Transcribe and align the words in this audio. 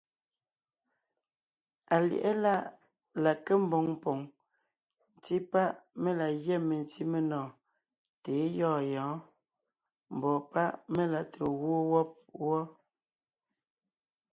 Alyɛ̌ʼɛ 1.95 2.31
láʼ 2.43 2.63
la 3.23 3.31
nke 3.37 3.53
mboŋ 3.63 3.85
poŋ 4.03 4.19
ńtí 5.15 5.35
páʼ 5.51 5.71
mé 6.01 6.09
la 6.19 6.27
gyɛ́ 6.43 6.59
mentí 6.67 7.01
menɔɔn 7.11 7.49
tà 8.21 8.29
é 8.43 8.45
gyɔ̂ɔn 8.55 8.83
yɔ̌ɔn, 8.95 9.19
mbɔ̌ 10.15 10.35
páʼ 10.51 10.71
mé 10.93 11.03
la 11.13 11.21
te 11.31 11.41
gwoon 11.57 11.83
wɔ́b 11.91 12.09
wɔ́. 12.45 12.61